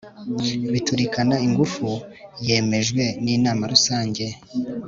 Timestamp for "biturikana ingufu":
0.71-1.87